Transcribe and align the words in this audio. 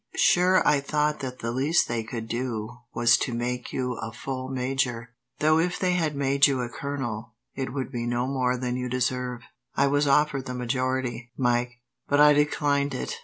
Sure 0.17 0.67
I 0.67 0.79
thought 0.79 1.19
that 1.19 1.37
the 1.41 1.51
least 1.51 1.87
they 1.87 2.01
could 2.03 2.27
do 2.27 2.79
was 2.91 3.19
to 3.19 3.35
make 3.35 3.71
you 3.71 3.97
a 4.01 4.11
full 4.11 4.49
major, 4.49 5.13
though 5.37 5.59
if 5.59 5.77
they 5.77 5.91
had 5.93 6.15
made 6.15 6.47
you 6.47 6.61
a 6.61 6.69
colonel, 6.69 7.35
it 7.53 7.71
would 7.71 7.91
be 7.91 8.07
no 8.07 8.25
more 8.25 8.57
than 8.57 8.75
you 8.75 8.89
deserve." 8.89 9.41
"I 9.77 9.85
was 9.85 10.07
offered 10.07 10.47
the 10.47 10.55
majority, 10.55 11.31
Mike, 11.37 11.73
but 12.09 12.19
I 12.19 12.33
declined 12.33 12.95
it. 12.95 13.19